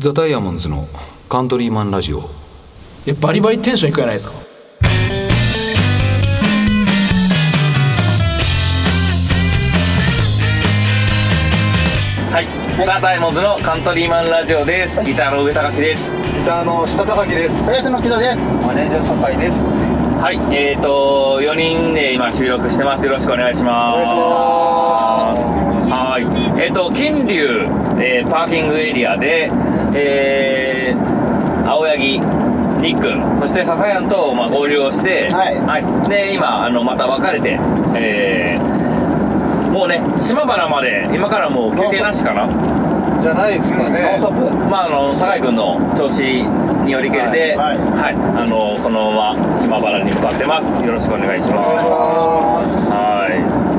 [0.00, 0.88] ザ・ダイヤモンズの
[1.28, 2.22] カントリーマンラジオい
[3.10, 4.32] やバリバリテンションいくじゃないですか？
[12.32, 12.46] はい、
[12.86, 15.04] ザ・ダイヤモンズのカントリーマンラジオです。
[15.04, 16.16] ギターの上高木です。
[16.16, 17.68] ギターの下高木です。
[17.68, 18.56] ベースの木戸です。
[18.66, 19.76] マネージャー酒井です。
[20.18, 23.04] はい、えーと、4人で今収録してます。
[23.04, 23.98] よろしくお願いします。
[24.00, 25.92] お願いします。
[25.92, 26.22] はい、
[26.58, 27.66] えーと、金龍、
[28.02, 29.50] えーパーキングエリアで、
[29.94, 32.20] えー、青柳、
[32.80, 36.08] ニックン、そして笹谷と、まあ、合流をして、はい。
[36.08, 37.58] で、今、あの、また別れて、
[37.96, 42.48] えー、もうね、島原まで、今からもう休憩なしかな。
[43.20, 44.18] じゃないですかね。
[44.70, 47.76] まあ、あの酒井君の調子によりけりで、ははい。
[47.76, 47.78] い。
[48.16, 50.82] あのこのまま島原に向かってます。
[50.82, 51.60] よろしくお願いします。
[51.60, 52.90] いします。
[52.90, 53.70] はい。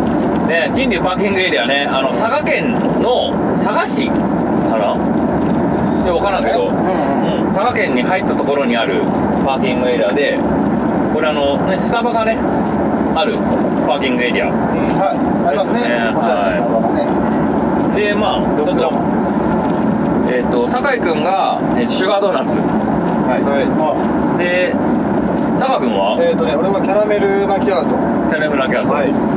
[0.48, 2.70] ね金龍パーキングエリアねあの佐賀県
[3.02, 4.94] の佐賀市かな
[6.04, 9.02] で分からんけど、うん佐賀県に入ったところにある
[9.46, 10.40] パーキングエリアで
[11.14, 12.38] これあのねスタバがね
[13.14, 13.36] ある
[13.86, 14.48] パーキングエリア。
[14.48, 15.50] はい。
[15.50, 15.80] ありますね。
[15.80, 17.04] おしゃれなスタバがね。
[17.94, 18.88] でまあちょっと
[20.32, 22.58] えっ、と酒井君がえーシュガードーナツ。
[22.60, 23.44] はい。
[24.40, 24.72] で
[25.60, 26.18] タカ君は？
[26.24, 28.00] えっとね、俺はキャラメルマキアート。
[28.34, 28.94] テレフラキャット。
[28.94, 29.31] はいはい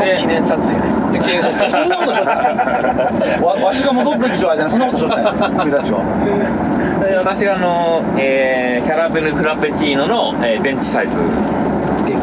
[0.00, 1.70] で記念撮影ねで、警察。
[1.70, 2.24] そんなことしょ。
[3.44, 5.26] わ、わしが戻ってきちゃう間にそんなことしょったよ。
[5.60, 6.00] 君たちは。
[7.00, 11.18] で私があの、えーキャラメルフラペチーノの、えーベンチサイズ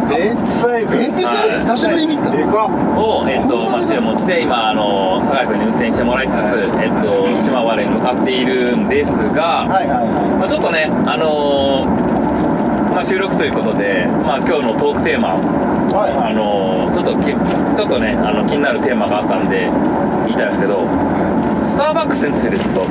[0.09, 0.97] ベンチサイズ。
[0.97, 2.29] ベンチサイズ久しぶりに見た。
[2.29, 2.69] でかっ。
[2.99, 12.17] を、えっとまあ、注文して今あの酒井君に運転してもらいつつ、えっと島原に向かっているんですが、はいはいはまあ、ちょっとねあのー
[12.93, 15.37] まあ、収録ということで、まあ、今日のトークテーマい。
[15.97, 16.35] はいあはい。
[16.35, 19.69] のーちょっときちょっとねあの気になるテーマがあったんで
[20.25, 20.85] 言いたいんですけど
[21.61, 22.85] スターバックスについてちょっと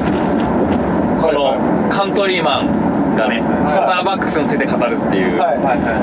[1.23, 1.59] その、はい。
[1.59, 3.41] はカントリーマンがね、
[3.73, 5.97] スターバックスについて語るっていうはいはいは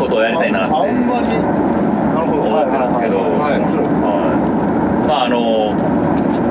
[0.00, 0.74] ことをやりたいなって。
[0.74, 1.28] ああんまり。
[1.30, 2.50] なるほど。
[2.50, 4.02] 思ってますけど、はい、面白いです。
[4.02, 5.06] はい。
[5.06, 5.70] まああの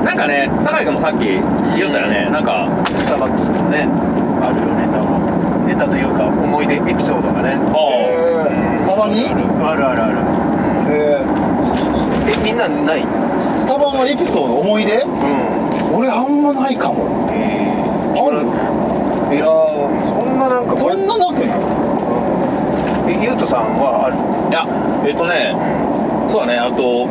[0.02, 1.28] なんかね酒井君もさっき
[1.76, 3.84] 言ったよね、なんかスターバックスのね
[4.40, 5.04] あるよネタ。
[5.04, 5.20] が
[5.68, 7.58] ネタというか思い出エピソードがね。
[7.60, 7.76] あ
[8.08, 8.35] えー、スタ
[8.96, 9.26] バに？
[9.28, 10.16] あるあるある。
[10.88, 13.02] ええみんなない？
[13.02, 15.02] ー、スタバのエピソード思い出？
[15.02, 15.96] うん。
[15.98, 17.28] 俺あんまないかも。
[17.32, 17.74] え
[18.16, 18.40] ある？
[19.30, 20.04] ー、いやー。
[20.04, 23.12] そんななんかそんななくない？
[23.12, 24.16] えゆうとさんはある？
[24.50, 24.66] いや
[25.06, 25.54] えっとね
[26.28, 26.58] そうだね。
[26.58, 27.06] あと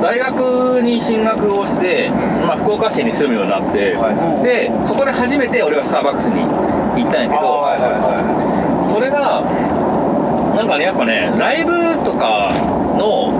[0.00, 2.10] 大学に進学をして、
[2.46, 4.14] まあ、福岡市に住むようになって、はい。
[4.44, 8.27] でそこで初めて俺はスターバックスに行ったんやけど、はいはそれが
[10.58, 11.70] なんかねやっぱねライブ
[12.02, 12.50] とか
[12.98, 13.30] の、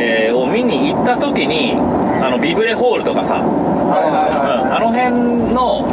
[0.00, 5.84] えーを見に行った時にあのビブレホールとかさ、あの辺の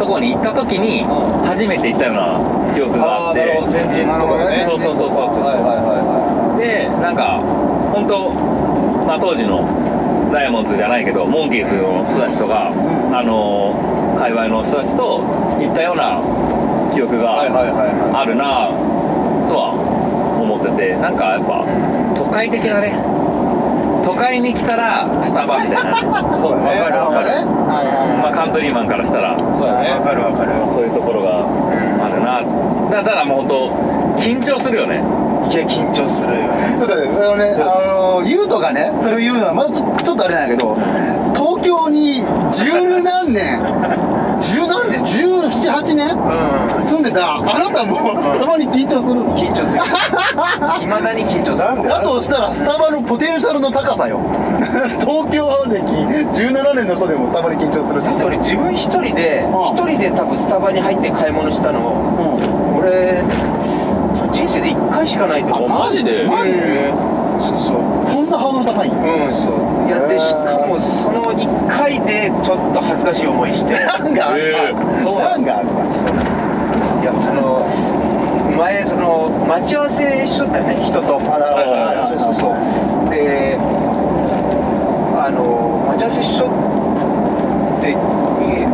[0.00, 1.04] とこに行った時に
[1.44, 3.44] 初めて行ったような記憶があって。
[4.64, 5.44] そうそうそうそうそう。
[5.44, 7.38] はいはいはでなんか
[7.92, 8.32] 本当
[9.04, 9.68] まあ当時の
[10.32, 12.72] ダイヤモンドズじゃないけどモンキーズの人たちとか、
[13.12, 15.20] あの界隈の人たちと
[15.60, 16.24] 行ったような
[16.90, 18.95] 記憶があるな
[20.76, 21.64] っててなんかやっぱ
[22.14, 22.92] 都会的なね
[24.04, 25.96] 都会に来たらスタバみたいな。
[26.38, 26.80] そうだね。
[26.80, 27.26] わかるわかる。
[27.26, 27.32] ね
[27.66, 28.22] はいはい。
[28.22, 29.36] まあカントリーマンからしたら。
[29.36, 29.90] そうだね。
[29.98, 30.52] わかるわかる。
[30.68, 32.40] そういうところがあるな。
[32.88, 33.70] だただもう本当
[34.14, 35.02] 緊張するよね。
[35.50, 36.48] いや緊張するよね。
[36.78, 40.76] ちょっとねあのねあのユウトがねそれを言うのはまだちょちょっとあれなんやけど
[41.34, 42.22] 東京に
[42.52, 43.60] 十何年
[44.40, 45.04] 十何年？
[45.04, 46.08] 十七八年？
[46.10, 46.82] うん。
[46.82, 47.36] 住んでた。
[47.36, 49.36] あなたもスタバに緊張するの？
[49.36, 49.80] 緊張する。
[50.82, 51.88] いまだに緊張する。
[51.88, 54.20] だとしたらスタバのポテンシャルの高さよ。
[55.00, 59.62] 東京歴17年の人でもスタバに緊張するだって俺自分一人でうん。
[59.74, 62.78] 一人で多分スタバに入って買い物したのうん。
[62.78, 63.22] 俺
[64.32, 65.70] 人生で1回しかないと思う。
[65.82, 66.24] あマジで？
[66.24, 67.76] マジうんそうそう。
[68.04, 68.88] そんなハードル高い？
[68.88, 69.90] んやうんそう。
[69.90, 70.45] やってしかもその1回
[72.26, 73.72] でちょっと恥ずかしい思いして。
[73.72, 77.62] なんがあるなんがあるいやその
[78.58, 81.20] 前その待ち合わせしとったよね人と。
[81.20, 81.98] あなるほどはい。
[82.08, 82.54] そうそうそう
[83.10, 83.56] で
[85.14, 86.50] あの待ち合わせしとっ
[87.80, 88.66] てえ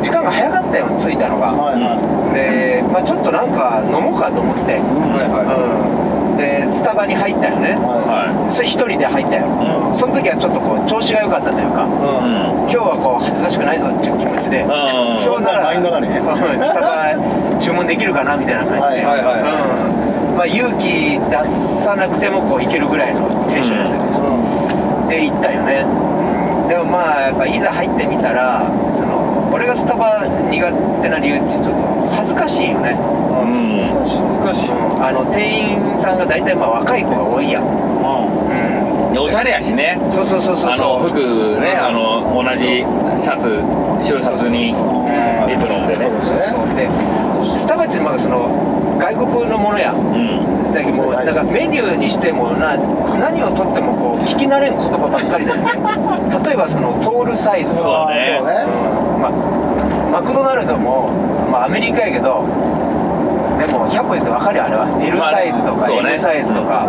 [0.00, 2.34] 時間が早かったよ着いたのが、はいはい。
[2.34, 5.46] で、まあ、ちょっとなんか飲もうかと思って、はいはい。
[5.46, 9.94] うん、でスタバに入ったよね、ははそれ一人で入ったよ、うん。
[9.94, 12.68] その時はちょっとこう調子が良かったというか、いうん。
[12.68, 15.18] 今日はこう恥ずかしくないぞっていう気持ちで、うん。
[15.20, 17.14] そうならんスタバ
[17.60, 19.44] 注文できるかなみたいな感じで、はいはいはい。
[20.32, 20.36] うん。
[20.36, 24.22] まあ、勇気出さなくてもこういけるぐらいのテンションやったけど、
[25.08, 25.84] で行ったよね。
[26.68, 31.81] でもまあやっぱいざ入ってみたらその俺がスタバ苦手な理由ってちょっと
[32.22, 32.90] 恥ずかしいよね。
[32.90, 33.82] うん。
[34.44, 37.60] 難しいあの店員さんが大体まあ若い子が多いや。
[37.60, 37.64] ん。
[37.64, 39.12] うん。
[39.12, 39.98] でおしゃれやしね。
[40.08, 42.86] そうそうそうそうあの服ねあの同じ
[43.18, 43.58] シャツ
[43.98, 46.06] 白シャツにエプロンでね。
[46.22, 46.86] そうそうで
[47.58, 48.46] スタバってまあその
[49.00, 49.92] 外国のものや。
[49.92, 50.72] うん。
[50.72, 52.76] だけどもうなんかメニューにしてもな
[53.18, 55.72] 何をとってもこう聞き慣れん言葉ばっかりだよね。
[56.46, 58.54] 例えばそのトールサイズそうだねそうね。
[58.64, 59.20] うん。
[59.20, 59.62] まあ
[60.12, 61.08] マクドナルドも、
[61.52, 62.42] まあ、アメリカやけど
[63.60, 64.88] でも100歩言って分かるよあれは。
[64.98, 66.10] L まあサイズとか、そうね。
[66.16, 66.82] M サイズとか、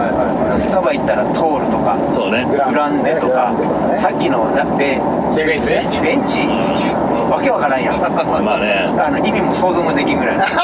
[0.57, 2.47] スタバ行ったらトールとかそうね。
[2.49, 3.53] グランデとか
[3.93, 4.97] さっきのラベ
[5.37, 5.69] ベンチ？
[5.69, 6.01] ベンチ？
[6.01, 6.39] ベンチ？
[7.29, 7.99] わけわからんやん。
[7.99, 8.89] まあね。
[8.97, 10.37] あの意味も想像もできんぐらい。
[10.37, 10.57] だか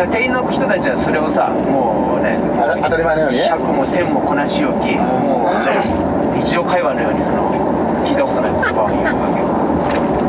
[0.00, 3.38] ら店員の人たちはそれをさもうねあ当たり前のように？
[3.38, 5.86] ね100も1000もこなし置きもうね
[6.42, 7.46] 日常会話のようにその
[8.02, 9.38] 聞いたことない言葉を言うわけ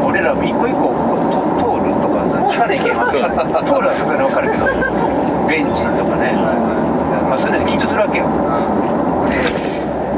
[0.05, 0.93] 俺らも一個一個
[2.53, 3.23] かさ聞かないけんわけそう
[3.65, 4.65] トールはさすがに分かるけど
[5.49, 6.33] ベンチとかね。
[7.27, 8.27] まあそういうので緊張するわけよ。
[9.29, 9.41] で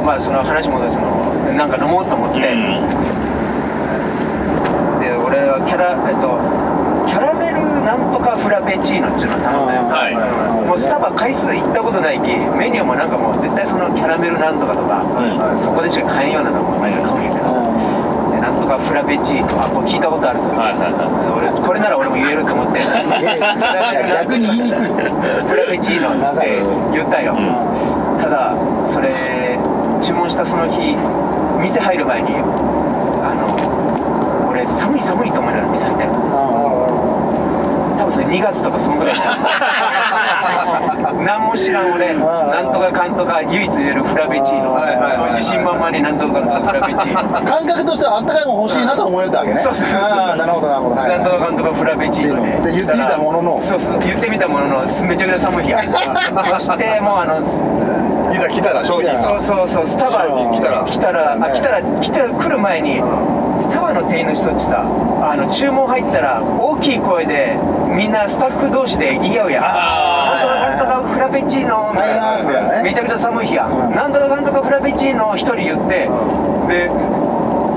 [0.03, 1.07] まあその話戻すの
[1.55, 2.83] なんか飲もうと思って、うん。
[4.99, 6.37] で俺はキャラえっと
[7.07, 9.87] キャラメルなんとかフラペチーノっていうのを頼んだよ。
[9.87, 10.15] はい。
[10.67, 15.59] もうスタバ回数行ったことないきメニューもなんかもう絶対そのキャラメルなんとかとか、うん。
[15.59, 18.14] そこでしか買えんようなのも毎回買うんやけど、で
[18.45, 19.65] なんとかフラペチーノ。
[19.65, 21.49] あこれ聞いたことあるぞ、はいはいはい。
[21.49, 22.77] 俺これなら俺も言えると思って。
[22.85, 24.85] 逆に言いにくい。
[25.49, 26.61] フラペチーノって
[26.93, 27.35] 言ったよ、
[28.21, 28.53] ただ
[28.83, 29.57] それ
[29.99, 30.95] 注文したその日
[31.59, 32.35] 店入る前に
[33.23, 33.49] あの
[34.51, 36.11] 俺寒い寒いと思いながら店入ったよ
[37.97, 39.15] 多分それ2月とかそんぐらい
[41.25, 44.77] 何も知らん俺なんとかかんとか唯一言えるフラペチーノ。
[45.31, 47.45] 自信満々になんとかかんとかフラペチーノ。
[47.45, 49.55] 感覚としてはあったかいもん欲しいなと思えたわけね。
[49.55, 50.95] そうそうそうそうなるほどなるほど。
[51.01, 52.71] はいなんとかかんとかフラペチーノで。
[52.71, 53.57] で言ってみたものの。
[53.61, 55.79] そうそう言ってみたもののめちゃくちゃ寒い日や
[56.59, 57.37] そしてもうあの
[58.33, 60.83] いざ来たら商品そうそうそうスタバに来たら。
[60.85, 63.01] 来たらあ来たら来て来る前に
[63.57, 64.83] スタバの店員の人ってさ
[65.21, 67.57] あの注文入ったら大きい声で
[67.87, 69.63] みんなスタッフ同士で言い合うやん
[71.25, 71.91] ラペチーノ
[72.83, 73.67] めちゃくちゃ寒い日や。
[73.67, 76.07] なんとかなんとかフラペチーノ一人言って
[76.67, 76.89] で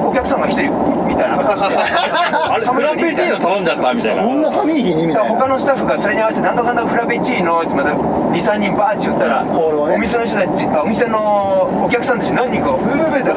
[0.08, 0.70] お客さんが一人
[1.06, 1.76] みたいな感じで。
[1.76, 4.22] あれフラペチーノ頼んじゃったみたいな。
[4.22, 9.50] こんな寒い日にみたいな他のスタッフがそれに合わせて「なんとかなんとかフラペチーノ」ってまた23人バーッて言ったら、ね。
[9.52, 13.30] お店の人たちあお店のお客さんたち何人か「ブーブーブー」っ て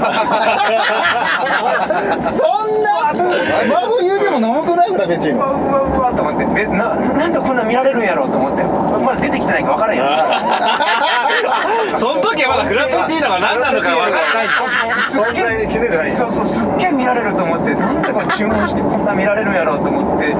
[2.31, 14.47] そんな孫言うても飲むくないフラペチーうわノうわうわと思ってでななんでこんな見られるんやろうと思ってまだ出てきてないか分からんやんその時はまだフラペチーノが何なのか分からない
[15.09, 20.36] 存在に気づいてないそうそうすっげえ見られると思ってなんでこれ注文してこんな見られるんやろうと思って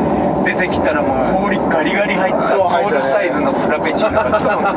[0.46, 4.76] 出てきたらもう氷ガリガリ入ったトールサイズのフラペチーノがドンっ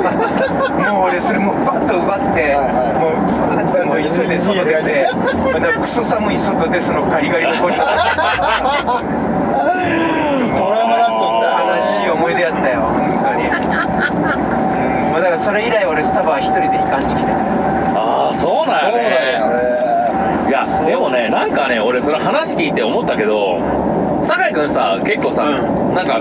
[0.80, 2.56] てもう俺それもうバッと奪って
[2.96, 5.06] もうブワーってもう急いで外出て
[5.52, 7.86] またクソ寒い外でそのガリガリの氷トラ
[10.84, 11.76] ウマだっちゃった。
[11.76, 13.44] 悲しい思い出やったよ本当に。
[13.44, 15.12] うん。
[15.12, 17.34] もうだからそれ以来俺スタバは一人で行かんちきた。
[17.96, 19.83] ああそうなんやね
[20.86, 23.60] でもねなんかね俺その話聞いて思ったけど
[24.22, 26.20] 酒井君さ結構さ、うなんか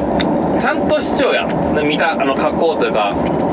[0.59, 3.09] ちゃんと市長やん見たあの格好というか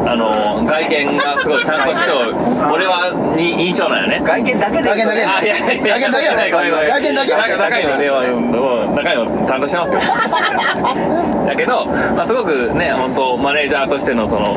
[0.06, 4.20] あの外見がすごいちゃんと市長俺はに印象なんよね。
[4.24, 5.24] 外見だけで外見だけ。
[5.24, 10.00] あいやいやいや外見だけやねごめんごめん外見だけやね中身のねは中身もちゃんとしてますよ。
[11.46, 14.56] だけど、まあ、すごくね本当マネージャーとしてのその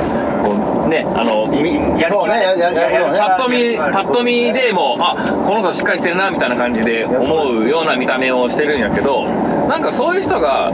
[0.88, 9.26] ねあのみやる気ねやややることねパッと見パッと見でもあこの人しっかりしてるなみたいな感じで思うような見た目をしてるんやけど
[9.68, 10.72] なんかそういう人が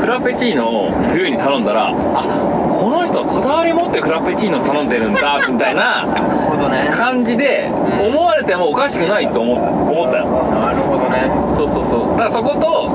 [0.00, 6.04] フラペチーノを冬に頼んだらあこの人こだわり持ってフラペチーノ頼んでるんだみたいな
[6.96, 7.68] 感じで
[8.00, 10.26] 思われてもおかしくないと思思ったよ。
[10.26, 11.30] なるほどね。
[11.48, 12.10] そうそうそう。
[12.12, 12.88] だからそこと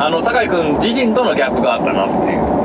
[0.00, 2.57] あの酒井君自身とのギャップがあったなっていう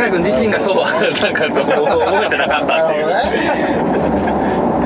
[0.00, 0.76] 酒井君自身がそう
[1.22, 3.08] なんかそう思えてなかったっていう。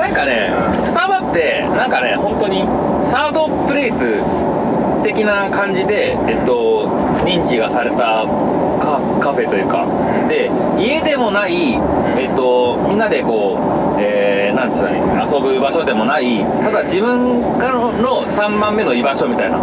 [0.00, 0.50] なんかね
[0.82, 2.66] スタバってなんかね本当に
[3.02, 4.18] サードプレイス
[5.02, 6.88] 的な感じでえっと
[7.24, 8.24] 認知がされた
[8.80, 9.86] カカフェというか。
[10.28, 11.78] で家でもない
[12.16, 13.56] えっとみんなでこ
[13.96, 14.90] うえー、なんつうの
[15.24, 19.58] 遊ぶ場所でもないただ自分がのの3番目の居場所みたいな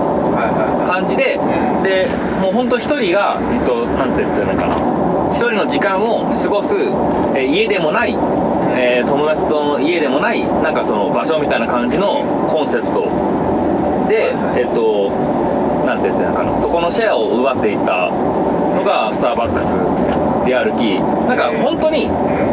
[0.88, 1.38] 感じで
[1.84, 2.08] で
[2.42, 5.01] もう本当一人がえっとなんて言ってるのかな
[5.32, 6.76] 一人の時間を過ごす、
[7.36, 8.12] えー家でもない、
[8.78, 13.10] えー友達との家でもないなんかその場所みたいな感じのコンセプト。
[14.08, 15.10] で、えっと
[15.86, 16.56] なんて言ってんのかな。
[16.62, 19.78] そこのシェアを奪っていったのがスターバックス
[20.46, 21.00] であるき。
[21.28, 22.10] なんか本当に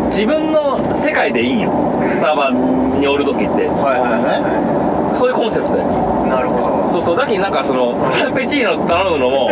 [0.06, 1.72] 自分の世界でいいんよ。
[2.08, 3.44] スタバにおる時って。
[3.46, 3.56] はい
[4.00, 5.92] はいはそういうコンセプトやき。
[5.92, 6.88] いなるほど。
[6.88, 7.16] そうそう。
[7.16, 9.48] だけどなんかそのフラペチーノ頼むのも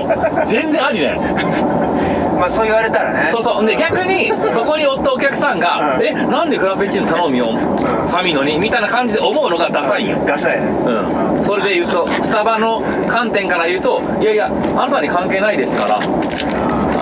[0.46, 1.20] 全然ありだよ
[2.36, 3.28] まあそう言われたらね。
[3.30, 3.66] そうそう。
[3.66, 7.58] で逆にそこにおったお客さんが「えなんでフラペチーノ頼むよ
[8.04, 10.18] 寒いのに」みたいな感じで思うのがダサいんよ。
[10.26, 10.66] ダサいね。
[10.86, 11.42] うん。
[11.42, 15.98] それで言うとスタバの観点から言うといやいやあなたに関係ないですから。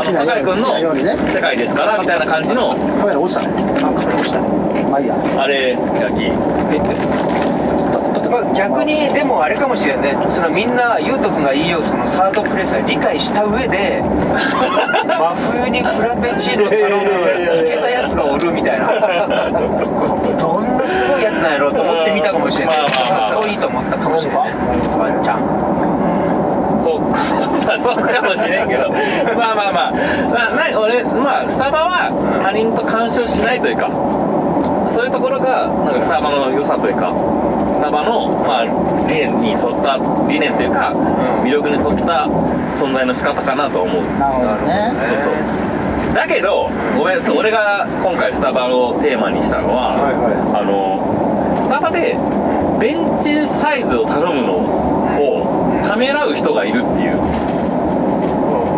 [0.05, 0.75] 酒井君の
[1.29, 2.77] 世界ですからみたいな感じの。
[2.99, 3.55] カメラ落ちたね。
[3.79, 4.47] あカメラ落ちたね。
[4.91, 5.17] まあいいや。
[5.39, 5.77] あれや
[6.11, 7.14] きまあ、
[8.55, 10.17] 逆にでもあれかもしれんね。
[10.29, 14.03] そのみんな優斗君がいいよそのサードプレイスは理解した上で
[15.07, 17.03] 真冬にフラペチーノ頼む
[17.67, 18.87] いけたやつがおるみたいな。
[20.39, 24.53] どんなすごいやつなんやろうと思って見たかもしれないかっこいいと思ったかもしれない
[24.99, 25.39] ワンちゃん。
[26.83, 28.91] そうまあそうかもしれんけど。
[29.37, 29.93] まあまあまあ。
[30.55, 32.11] なな俺まあスタバは
[32.43, 33.89] 他人と干渉しないというか
[34.95, 37.11] そういうところがなんかスタバの良さというか
[37.75, 38.65] スタバの、まあ、
[39.09, 39.99] 理念に沿った
[40.31, 40.95] 理念というか、
[41.43, 42.31] 魅力に沿った
[42.71, 44.05] 存在の仕方かなと思う。
[44.17, 44.93] なるほどですね。
[45.09, 45.35] そうそう。
[46.15, 52.15] だけどごめん俺が今回スタバをテーマにしたのは、はいはあのスタバで
[52.79, 54.55] ベンチサイズを頼むの
[55.19, 57.19] をためらう人がいるっていう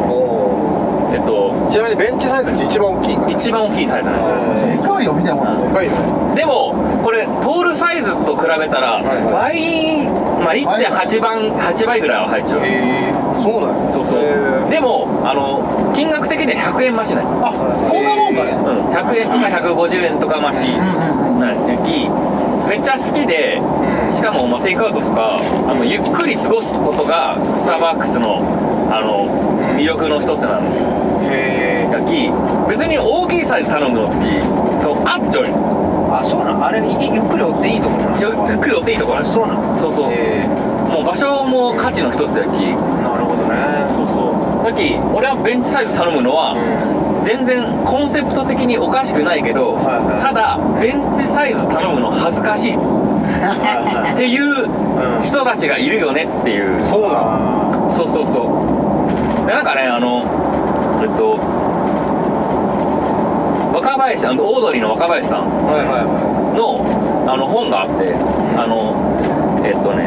[0.09, 3.17] おえっとーちなみにベンチサイズって一番大きい？
[3.17, 4.19] から一番大きいサイズなん
[4.65, 4.77] です。
[4.79, 5.93] よでかいよ見てもうんでかいよ。
[5.93, 6.73] ねでも
[7.05, 10.09] これトールサイズと比べたら倍、
[10.41, 12.61] まあ、1.8番8倍ぐらいは入っちゃう。
[12.65, 13.89] へえそうなんや。
[13.89, 14.71] そうそう。
[14.71, 17.25] でもあの金額的には100円増しない。
[17.45, 17.53] あ
[17.85, 18.53] そんなもんかね。
[18.53, 23.61] うん、100円とか150円とか増しなんめっちゃ好きで
[24.11, 28.41] しかもまあテイクアウトとかあのゆっくり過ごすことがスターバックスの
[28.91, 29.29] あの
[29.77, 31.06] 魅力の一つなんへ
[32.69, 34.27] 別に大きいサイズ頼むのって
[34.81, 35.49] そうあっちょい
[36.11, 36.83] あそうなんあれい
[37.13, 39.75] ゆっくり追っていいとこなのゆゆっくり追っていいところなんですそうなの？
[39.75, 40.13] そうそう。
[40.13, 40.47] へ
[40.87, 42.63] もう場所も価値の一つやき。
[42.63, 43.85] えなるほどね。
[43.91, 44.31] そうそ
[44.63, 44.65] う。
[44.65, 46.55] だき俺はベンチサイズ頼むのは、
[47.25, 50.23] 全然コンセプト的におかしくないけど、はいはい。
[50.23, 52.75] ただベンチサイズ頼むの恥ずかしい。
[52.75, 52.79] っ
[54.17, 54.71] ていう
[55.21, 56.83] 人たちがいるよねっていう。
[56.87, 59.47] そうなんそうそうそう。
[59.47, 60.23] でなんかねあの
[61.03, 61.86] えっと若
[64.07, 66.79] 林さんオードリーの若林さんはいはいはの
[67.27, 68.15] あの本があって
[68.55, 68.95] あの
[69.67, 70.07] えっとね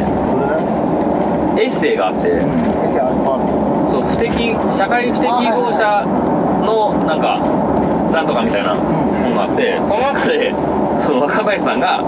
[1.60, 2.40] エッセイがあって
[3.84, 6.06] そう不適社会不適合者
[6.64, 7.44] のなんか
[8.10, 10.50] なんとかみたいな本があってその中で
[10.98, 12.00] その若林さんが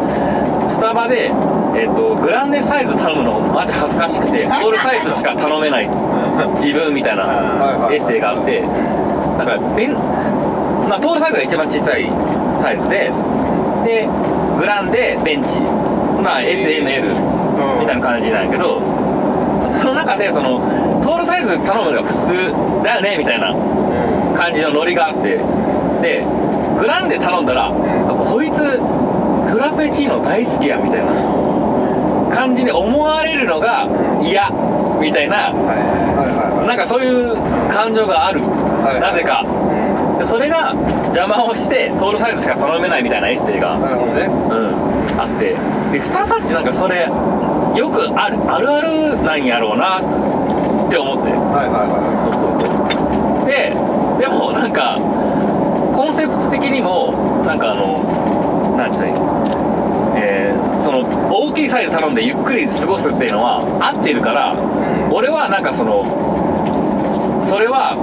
[0.68, 1.28] スタバで、
[1.76, 5.88] えっとグランデサイズ頼むのマジ恥ずかしくて オールサイズしか頼めない
[6.54, 8.64] 自分みたいなはいエッセイがあって
[9.36, 9.58] なんか
[10.88, 12.10] まあトールサイズが一番小さい
[12.60, 13.10] サイズで
[13.84, 14.08] で
[14.58, 15.60] グランデベンチ。
[16.22, 17.02] まあ SML
[17.80, 18.80] みたいな感じなんやけど
[19.68, 20.60] その中でその
[21.02, 23.52] トールサイズ頼むのが普通だよねみたいな
[24.36, 25.40] 感じのノリがあって。
[26.00, 26.24] で
[26.78, 27.70] グランデ頼んだらあ
[28.18, 31.12] こいつフラペチーノ大好きやみたいな
[32.34, 33.86] 感じに思われるのが
[34.20, 34.50] 嫌
[35.00, 35.52] みたいな。
[35.52, 37.36] なんかそういう
[37.68, 39.44] 感情がある、はいなぜか。
[39.44, 39.61] で
[40.24, 40.72] それが
[41.06, 44.26] 邪魔をしてトールサイズしか頼めないみたいなエッセイが、なるほどね。
[44.26, 44.28] う
[45.16, 45.56] ん、あって。
[45.92, 47.08] でスターバッチなんかそれ
[47.76, 51.30] よくあるあるあるなんやろうなって思って。
[51.32, 52.66] はいはいはそうそうそ
[53.44, 53.46] う。
[53.46, 53.74] で
[54.18, 54.98] でもなんか
[55.94, 59.08] コンセプト的にもなんかあのなんつうの
[60.16, 61.00] えーその
[61.30, 64.56] 大きいサイズ頼んでゆっくり過ごすっていうのは合ってるから、
[65.12, 66.02] 俺はなんかその
[67.06, 67.96] そそれは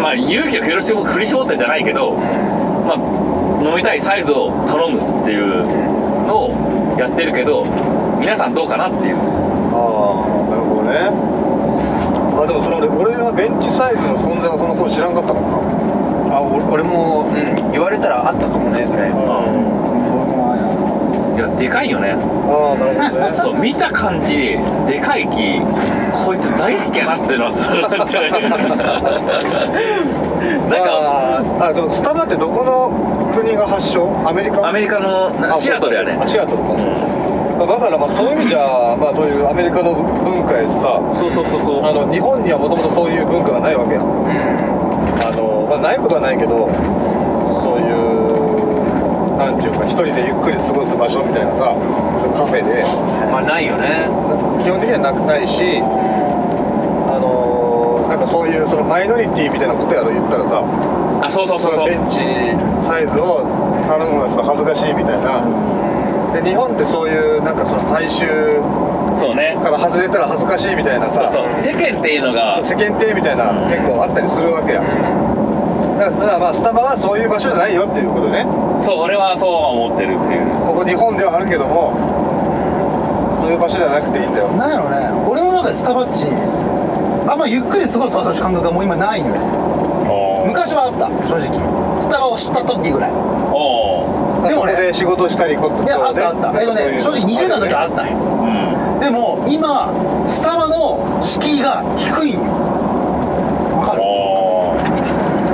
[0.00, 5.64] まあ勇気を振り絞振り絞ってじゃないけど、まあ飲みたいサイズを頼むっていう
[6.26, 7.64] のをやってるけど
[8.20, 9.16] 皆さんどうかなっていう。
[9.16, 9.22] いあ
[9.76, 11.10] あなるほどね。
[12.36, 19.18] あでもその俺俺はベンチサイズの存在はそもそも知らんかったもんなあお俺も、うん、言われたらあったかもねぐらいうん
[21.34, 22.12] いやでかいよね。
[22.12, 23.36] ああなるほどね。
[23.36, 25.58] そう見た感じでかい木
[26.24, 28.38] こいつ大好きやなっていうのはそうなっちゃうな
[30.78, 32.90] んかあでもスタバってどこの
[33.34, 34.06] 国が発祥？
[34.28, 34.68] アメリカ？
[34.68, 36.12] アメリカのシアトルやね。
[36.20, 36.74] あシアトルか、
[37.58, 38.60] まあだからまあそういう意味じゃ、
[39.00, 41.00] まあ、そういうアメリカの文化やしさ。
[41.12, 41.84] そうそうそうそう。
[41.84, 44.00] あの日本にはもともとそういう文化がないわけや。
[44.00, 44.02] ん。
[44.04, 44.06] あ
[45.34, 46.68] の、まあ、ないことはないけど
[47.62, 47.94] そういう
[49.38, 51.74] なんていうか一人でゆっくり過ごす場所みたいなさ
[52.34, 52.84] カフェで。
[53.32, 54.08] まあないよね
[54.64, 60.64] 基本的にはなくないしあのそういうそのマイノリティみたいなことやろ言ったらさ
[61.20, 61.88] あそうそうそうそう。
[61.88, 62.24] ベンチ
[62.88, 63.44] サイズを
[63.84, 65.44] 頼むのはちょっと恥ずかしいみたいな、
[66.32, 68.24] で日本ってそういうなんかその大衆
[69.12, 69.56] そうね。
[69.62, 71.72] から外れたら恥ずかしいみたいなさそうそう。
[71.72, 72.64] 世間っていうのが。
[72.64, 74.96] 世間体みたいな結構あったりするわけや、だか
[76.08, 78.44] らだからまあスタバはそういう場所じゃないよっていうことね。
[78.80, 80.48] そう俺はそうは思ってるっていう。
[80.64, 81.92] ここ日本ではあるけども
[83.44, 84.48] そういう場所じゃなくていいんだよ。
[84.56, 85.04] なんやろね。
[85.28, 86.24] 俺の中でスタバッチ
[87.28, 89.40] あんまゆっくり過ごす場所の感覚がもう今ないのよね。
[90.48, 92.00] 昔はあった正直。
[92.00, 93.12] スタバを知った時ぐらい。
[93.12, 94.72] でもね。
[94.76, 96.60] で仕事したりこといやあったあった。
[96.60, 98.16] えっとね正直20代の時はあったんよ。
[98.16, 99.00] うん。
[99.00, 99.92] でも今
[100.26, 102.48] スタバの敷居が低いんよ
[103.76, 104.02] わかる？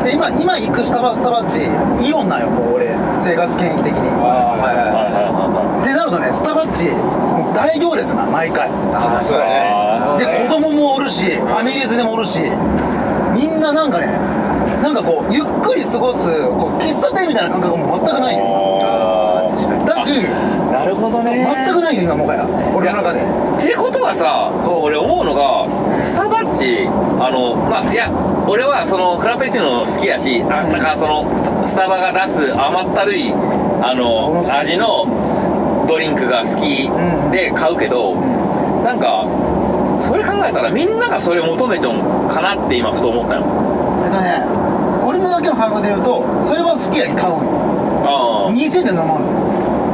[0.07, 1.59] で今今行くスタバスタバッチ
[2.07, 2.87] イオンなんよもう俺。
[3.23, 4.11] 生活圏域的に。
[4.15, 8.69] はいはいはいでなるとねスタバッチもう大行列な毎回。
[8.93, 10.19] ああそうだね。
[10.19, 12.41] で子供もおるしファミリーズでもおるし
[13.35, 14.07] みんななんかね
[14.83, 18.45] なんかこうゆっくり過ごすこう喫茶店みたいな感覚も全くないよ。
[19.61, 20.09] 今だき
[20.73, 21.47] なるほどね。
[21.67, 23.21] 全くないよ今もはや俺の中で。
[23.21, 23.25] っ
[23.61, 24.85] てことはさそう。
[24.85, 25.67] 俺思うのが
[26.03, 26.87] スタバッチ
[27.21, 28.11] あのまあいや
[28.49, 31.29] 俺はそのフラペチーノ好きやし、あなんかその
[31.67, 33.33] スタバが出す甘ったるい
[33.83, 35.05] あの味の
[35.91, 37.31] ドリンクが好きうん。
[37.33, 38.15] で買うけど、
[38.85, 39.27] なんか
[39.99, 43.43] それ考えたらみんながそれ求めちゃうんかなって今ふと思ったよ。
[44.05, 44.39] えっとね
[45.05, 47.51] 俺のだけの感覚で言うとそれは好きやき買うんよ。
[48.07, 48.53] ああ。
[48.53, 49.40] 2000で飲まんの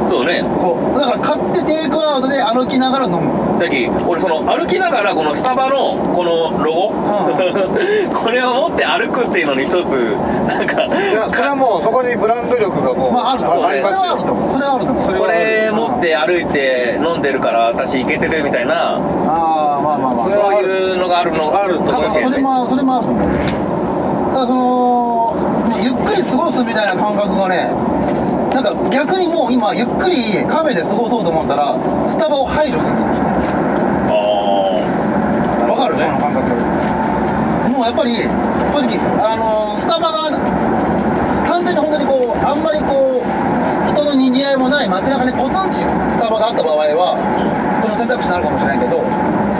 [0.07, 0.43] そうね。
[0.57, 0.99] そう。
[0.99, 3.47] だから買ってテイクアウトで歩きながら飲む。
[3.59, 6.93] だき俺その歩きながらこのスタバのこのロゴ、
[8.13, 10.15] これを持って歩くっていうのに一つ
[10.47, 15.05] なんかいやそれはもうそこにブランド力がもう、まああるそうねありますそれはあるとよそれはあると思う。
[15.05, 18.73] それこれ持って歩いて飲んでるから私イケてるみたいな。
[18.75, 20.27] ああまあまあまあ。
[20.27, 22.31] そういうのがあるのあるかもしれない。
[22.31, 23.07] それもそれもある
[24.33, 25.35] ただその
[25.81, 27.69] ゆっくり過ごすみたいな感覚がね
[28.53, 30.15] なんか逆にもう今ゆっくり
[30.47, 33.35] カフェで過ごそうと思ったらスタバを排除するかもしれない。
[34.09, 35.95] あわかる？
[35.95, 36.49] この感覚。
[37.69, 38.15] もうやっぱり
[38.73, 40.31] 正直あのスタバが
[41.45, 43.27] 単純に本当にこうあんまりこう
[43.87, 45.79] 人の賑わいもない街中にポツンチ
[46.09, 47.17] スタバがあった場合は
[47.79, 48.97] その選択肢になるかもしれないけど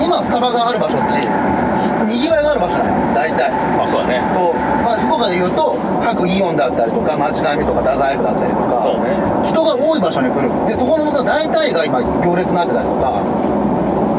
[0.02, 3.14] 今スタバがある場所っち賑わいがある場所なんよ。
[3.14, 3.52] 大体。
[3.54, 4.22] あそうだね。
[4.34, 5.77] そう、まあ、福岡で言うと
[6.08, 9.44] 各イオンだったりとか町並みとか太宰府だったりとかね。
[9.44, 10.48] 人が多い場所に来る。
[10.66, 13.20] でそこの大体が今行列になってたりとか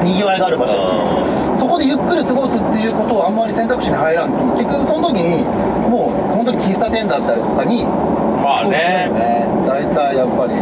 [0.05, 0.77] にぎわいがある場所。
[1.57, 4.33] そこでゆっくり過ごすっていうことをあんまり選択肢に入らん。
[4.53, 5.49] 結局その時に
[5.89, 7.85] もう本当に喫茶店だったりとかに
[8.45, 9.09] まあね。
[9.17, 9.49] ね。
[9.65, 10.53] 大体やっぱり。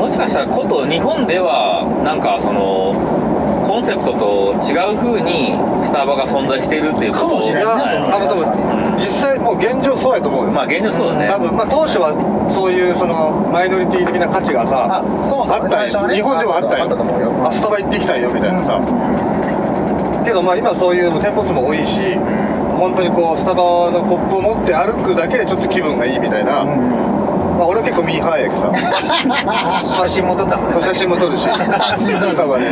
[0.00, 2.96] もしかしたらこと日本ではなんかその
[3.64, 7.64] コンセプトと違う風にスタバが存在してるっていうことかもしれない。
[7.64, 7.70] ね
[8.12, 11.28] あの多分実際もう現状そうやと思うよ、まあ現状そうだね。
[11.28, 12.12] 多分まあ当初は
[12.48, 15.62] そういうそのマイノリティ的な価値がさあそうそう。
[15.62, 17.32] あったよ、最初はね日本でもあったよあったと思うよ。
[17.46, 18.80] あスタバ行ってきたよみたいなさ、
[20.24, 22.14] けどまあ今そういう店舗数も多いし、
[22.76, 28.72] 本当にこうスタバのコップを持って歩くだけでちょっと気分がいいみたいな、まあ俺は結構ミーハーやけどさ。
[30.06, 30.74] 写真も撮ったもんね。
[30.82, 31.46] 写真も撮るし。
[31.98, 32.32] 真撮る。
[32.32, 32.64] スタバで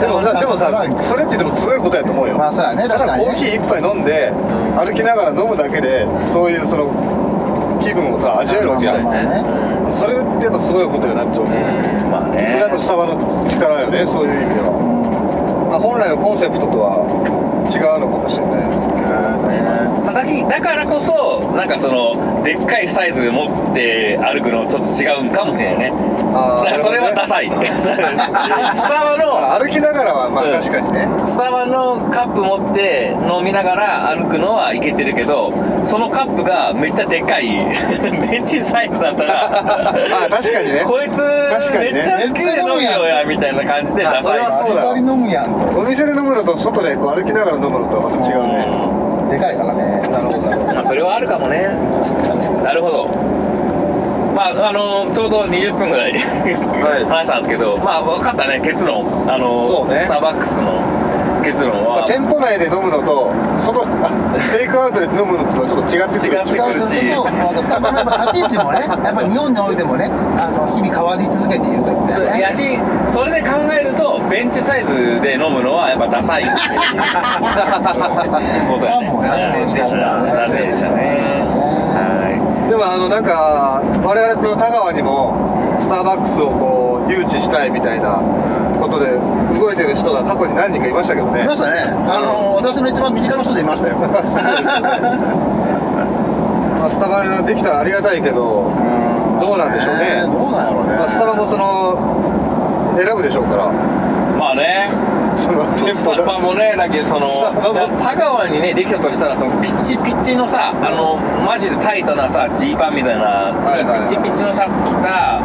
[0.00, 2.38] でもなでもさそれってでもすごいことやと思うよ。
[2.38, 3.30] まあそうやねただ確かにね。
[3.30, 4.32] コーヒー一杯飲んで
[4.76, 6.86] 歩きながら飲むだけでそういうその
[7.82, 9.04] 気分をさ味わえるわけやん。
[9.04, 9.42] ね。
[9.90, 11.50] それってやっぱすごいことやなって思う。
[12.10, 13.16] まあそれはやっぱねスタバの
[13.48, 14.72] 力よねそういう意味では、
[15.70, 17.04] まあ、本来のコンセプトとは
[17.68, 18.87] 違うのかもしれない
[20.04, 25.92] まあだからこそなんかそのでっかいサイズ持って歩くのちょっと違うんかもしれないね。
[26.34, 27.50] あーだからそれはダサい。
[28.74, 37.48] スタバのあ歩きながらはまあうん確かにね、スタバのカップ持って飲みながら歩くのはいけてるけどそのカップがめっちゃでかい
[38.30, 39.94] ベンチサイズだったらあ
[40.30, 40.82] 確かにね。
[40.84, 41.16] こいつ
[41.50, 44.88] 確かにねめっちゃ好きで飲むよやみたいな感じでダサいあそれはそうだ
[45.78, 48.97] お店で飲むのと外でこう歩きながら飲むのとはまた違うね
[49.28, 50.00] でかいからね。
[50.08, 50.50] なるほど。
[50.74, 51.68] まあそれはあるかもね。
[52.62, 53.08] なるほど。
[54.34, 58.60] まああのちょうど20分ぐらい話したんですけどまあ分かったね。
[58.60, 59.04] 結論。
[59.30, 60.00] あのそうね。
[60.00, 60.80] スターバックスの
[61.52, 64.10] 結論は、まあ、店舗内で飲むのと外あ
[64.52, 66.38] テイクアウトで飲むのとちょっと違ってくる。
[66.38, 66.96] 違ってくるし。
[66.96, 72.40] 違うけどスタバのやっぱ立ち位置もねやっぱり日本においてもねあの日々変わり続けているというね。
[72.40, 76.58] やしそれで考えるとベンチサイズで飲むのはやっぱダサいっていう。
[78.70, 79.98] ことやね残念でした。
[79.98, 81.18] 残念でしたね。
[81.94, 85.34] はでもあのなんか我々この田川にも
[85.78, 88.20] スターバックスをこう誘致したいみたいな
[88.78, 89.18] ことで
[89.54, 91.44] 動いてる人が過去に何人かいましたけどね。
[91.44, 91.80] いましたね。
[91.86, 93.96] あの私の一番身近な人でいましたよ。
[94.02, 94.42] そうですよね。
[96.78, 98.70] まあスタバができたらありがたいけど
[99.40, 100.22] どうなんでしょうね。
[100.22, 100.96] どうなんやろうね。
[100.98, 101.98] まあ、スタバもその
[102.96, 103.70] 選ぶでしょうから。
[104.38, 104.90] まあね。
[105.38, 107.54] そのスタバもねだけどその
[107.98, 114.00] 田川にねできたとしたらそのピッチピッチのさあのマジでタイトなさジーパンみたいな、はいはい。
[114.00, 115.40] ピッチピッチのシャツ着た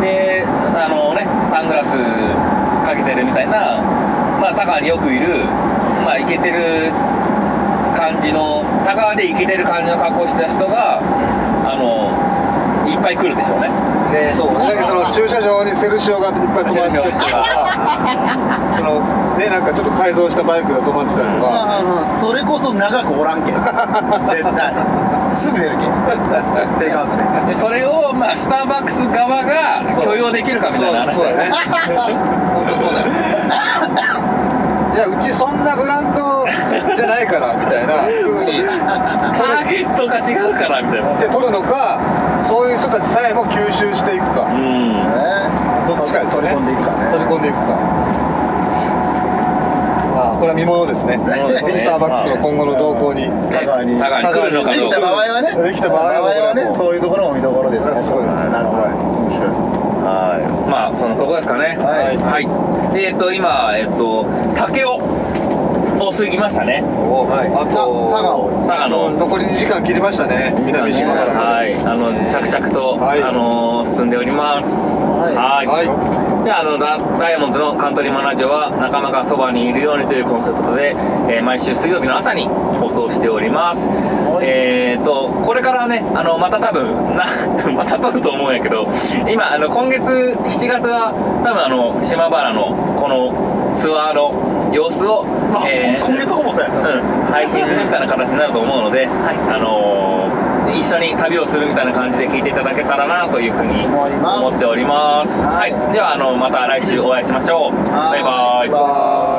[0.00, 1.96] であのねサングラス
[2.94, 3.82] かけてるみたいな
[4.40, 5.44] まあ田川によくいる
[6.04, 6.92] まあイケてる
[7.94, 12.14] 感じの田川でイケてる感じの格好した人があの
[12.88, 13.70] いっぱい来るでしょうね。
[14.12, 17.42] でそうだけどその駐車場にセルシオがいっぱい止まってたりとか
[18.76, 19.00] その
[19.38, 23.54] ねなんかちょっと改造したバイクが止まってたりとか、それこそ長くおらんけん。
[23.56, 24.70] 絶対
[25.30, 25.90] すぐ出るけん。
[26.78, 27.22] テイクアウトで。
[27.48, 31.50] でそれをまあスターバックス側が許容できるかみたいな話だよね。
[32.54, 33.06] 本当そうだよ。
[34.94, 36.46] いやうちそんなブランド
[36.94, 37.94] じゃないからみたいな。
[37.94, 41.14] 風にターゲットが違うからみたいな。
[41.18, 41.98] で取るのか
[42.40, 44.42] そういう人たちさえも吸収していくか。
[44.42, 44.92] うん。
[44.92, 45.00] ね。
[45.88, 46.50] どっちかですよね。
[46.50, 47.10] 取り込んでいくかね。
[47.10, 47.62] 取り込んでいくか。
[47.64, 48.23] まあ
[50.44, 51.16] これは見ものですね。
[51.16, 51.72] 物ですね。
[51.72, 53.24] スターバックスの今後の動向に。
[53.48, 53.96] 田川に。
[53.96, 54.28] 田川に。
[54.28, 55.56] 来るのかできた場合はね。
[55.56, 57.34] できた場合ははねそういうところも。
[57.34, 57.96] 見どころですね。
[58.02, 58.82] そうですなるほど。
[58.84, 59.48] はい面白い
[60.04, 60.68] はい。
[60.68, 61.80] まあそのとこですかね。
[61.80, 62.16] はい。
[62.20, 62.44] はい。
[62.92, 65.00] でえっと今えっと竹を
[66.08, 66.82] を過ぎましたね。
[66.82, 68.58] おあと佐賀を。
[68.58, 69.10] 佐賀の。
[69.10, 70.54] 残り2時間切りましたね。
[70.64, 71.32] 南島から。
[71.32, 71.74] はい。
[71.74, 73.22] あの着々と、はい。
[73.22, 75.06] あの進んでおります。
[75.06, 75.66] はい。
[75.66, 75.86] はい。
[75.86, 76.24] はい。
[76.44, 80.94] であのダダイヤモンドのカントリーマンラジオは仲間がそばにいるようにというコンセプトで、
[81.30, 83.88] えー毎週水曜日の朝に放送しております、
[84.42, 87.24] えー、とこれからねあのまた多分な
[87.72, 88.86] また撮ると思うんやけど
[89.28, 91.12] 今あの今月7月は
[91.42, 94.32] 多分あの島原のこのツアーの
[94.74, 96.88] 様子を、まあえー今月ほぼそうやった。
[96.90, 99.36] うん、配信するみたいな形になると思うので、はい。
[99.54, 100.14] あのー
[100.74, 105.42] 一緒に旅をするみたいな感じで聞いていただけたらなというふうに思っております。
[105.44, 105.70] ははい。
[105.70, 107.72] い、ではあのまた来週お会いしましょう。
[107.72, 108.66] バイバイ。
[108.66, 109.33] バイバイ